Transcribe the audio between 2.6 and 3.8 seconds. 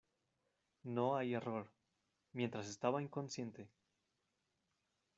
estaba inconsciente